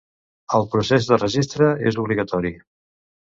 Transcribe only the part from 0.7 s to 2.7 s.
procés de registre és obligatori.